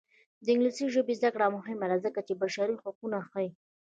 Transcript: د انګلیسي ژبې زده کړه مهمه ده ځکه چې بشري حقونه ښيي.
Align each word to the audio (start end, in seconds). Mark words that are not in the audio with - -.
د 0.43 0.45
انګلیسي 0.53 0.85
ژبې 0.95 1.13
زده 1.19 1.29
کړه 1.33 1.45
مهمه 1.57 1.85
ده 1.91 1.97
ځکه 2.05 2.19
چې 2.27 2.33
بشري 2.41 2.75
حقونه 2.83 3.17
ښيي. 3.29 3.49